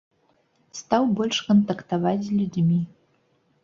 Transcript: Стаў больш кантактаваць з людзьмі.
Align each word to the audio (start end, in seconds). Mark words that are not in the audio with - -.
Стаў 0.79 1.03
больш 1.21 1.43
кантактаваць 1.51 2.19
з 2.25 2.31
людзьмі. 2.43 2.85